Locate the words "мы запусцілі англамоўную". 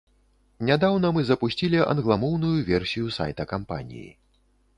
1.17-2.55